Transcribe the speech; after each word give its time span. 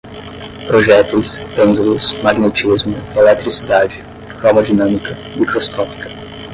projéteis, 0.67 1.29
pêndulos, 1.55 2.13
magnetismo, 2.23 2.97
eletricidade, 3.15 4.01
cromodinâmica, 4.39 5.15
microscópica 5.35 6.09